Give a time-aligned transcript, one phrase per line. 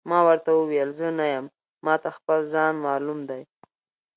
[0.09, 1.45] ما ورته وویل: زه نه یم،
[1.85, 3.41] ما ته خپل ځان معلوم دی.